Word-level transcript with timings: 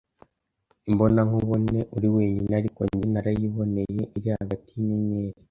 imbona 0.89 1.19
nkubone 1.27 1.79
uri 1.95 2.07
wenyine 2.15 2.53
ariko 2.61 2.79
njye 2.89 3.03
narayiboneye 3.13 4.01
iri 4.17 4.29
hagati 4.39 4.69
y’inyenyeri, 4.75 5.39